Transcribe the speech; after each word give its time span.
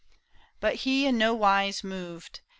"But 0.61 0.77
he, 0.77 1.05
in 1.05 1.19
nowise 1.19 1.83
moved. 1.83 2.41